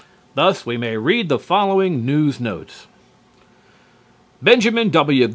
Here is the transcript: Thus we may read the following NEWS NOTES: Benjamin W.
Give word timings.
Thus 0.33 0.65
we 0.65 0.77
may 0.77 0.97
read 0.97 1.29
the 1.29 1.37
following 1.37 2.07
NEWS 2.07 2.39
NOTES: 2.39 2.87
Benjamin 4.41 4.89
W. 4.89 5.29